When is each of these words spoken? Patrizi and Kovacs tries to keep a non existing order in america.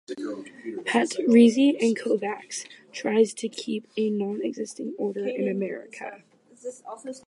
Patrizi 0.87 1.77
and 1.79 1.95
Kovacs 1.97 2.65
tries 2.91 3.33
to 3.35 3.47
keep 3.47 3.85
a 3.95 4.09
non 4.09 4.41
existing 4.43 4.95
order 4.97 5.27
in 5.27 5.47
america. 5.47 6.23